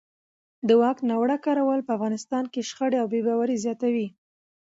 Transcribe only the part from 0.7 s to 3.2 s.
واک ناوړه کارول په افغانستان کې شخړې او بې